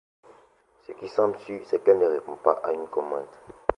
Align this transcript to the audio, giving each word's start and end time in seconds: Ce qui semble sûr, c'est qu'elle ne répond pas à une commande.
Ce 0.87 0.93
qui 0.93 1.07
semble 1.09 1.37
sûr, 1.41 1.61
c'est 1.67 1.83
qu'elle 1.83 1.99
ne 1.99 2.07
répond 2.07 2.35
pas 2.35 2.59
à 2.63 2.71
une 2.73 2.87
commande. 2.87 3.27